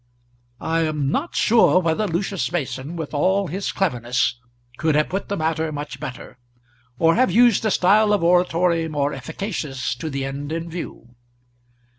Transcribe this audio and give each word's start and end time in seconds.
I 0.59 0.79
am 0.79 1.11
not 1.11 1.35
sure 1.35 1.77
whether 1.79 2.07
Lucius 2.07 2.51
Mason, 2.51 2.95
with 2.95 3.13
all 3.13 3.45
his 3.45 3.71
cleverness, 3.71 4.39
could 4.79 4.95
have 4.95 5.09
put 5.09 5.27
the 5.29 5.37
matter 5.37 5.71
much 5.71 5.99
better, 5.99 6.39
or 6.97 7.13
have 7.13 7.29
used 7.29 7.63
a 7.65 7.69
style 7.69 8.11
of 8.11 8.23
oratory 8.23 8.87
more 8.87 9.13
efficacious 9.13 9.93
to 9.97 10.09
the 10.09 10.25
end 10.25 10.51
in 10.51 10.71
view. 10.71 11.13